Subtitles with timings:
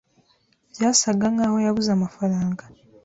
[0.71, 2.63] Byasaga nkaho yabuze amafaranga.